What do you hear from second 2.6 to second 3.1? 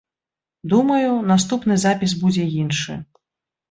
іншы.